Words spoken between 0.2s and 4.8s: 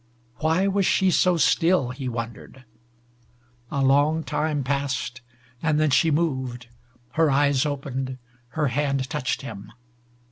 Why was she so still, he wondered? A long time